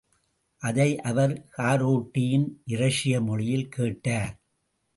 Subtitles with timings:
[0.61, 4.33] அதை அவர் காரோட்டியின் இரஷிய மொழியில் கேட்டார்.